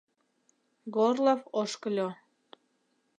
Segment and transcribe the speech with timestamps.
[0.95, 2.09] Горлов ошкыльо.